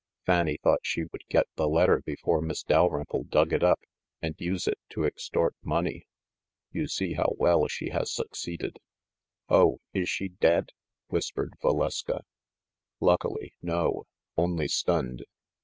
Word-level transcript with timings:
Fanny 0.25 0.57
thought 0.63 0.79
she 0.81 1.03
would 1.11 1.21
get 1.29 1.45
the 1.57 1.69
letter 1.69 2.01
before 2.03 2.41
Miss 2.41 2.63
Dalrymple 2.63 3.25
dug 3.25 3.53
it 3.53 3.61
up, 3.61 3.81
and 4.19 4.33
use 4.39 4.67
it 4.67 4.79
to 4.89 5.03
extort 5.03 5.55
money. 5.61 6.07
You 6.71 6.87
see 6.87 7.13
how 7.13 7.33
well 7.37 7.67
she 7.67 7.91
has 7.91 8.11
succeeded." 8.11 8.79
"Oh! 9.47 9.79
is 9.93 10.09
she 10.09 10.29
dead?" 10.29 10.69
whispered 11.11 11.53
Valeska. 11.61 12.21
"Luckily, 12.99 13.53
no; 13.61 14.07
only 14.35 14.67
stunned. 14.67 15.19
Mrs. 15.19 15.23